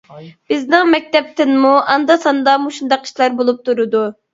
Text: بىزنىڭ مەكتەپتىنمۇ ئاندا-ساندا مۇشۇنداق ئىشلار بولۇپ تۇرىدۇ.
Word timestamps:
بىزنىڭ 0.53 0.89
مەكتەپتىنمۇ 0.93 1.75
ئاندا-ساندا 1.85 2.59
مۇشۇنداق 2.67 3.09
ئىشلار 3.11 3.41
بولۇپ 3.41 3.67
تۇرىدۇ. 3.73 4.09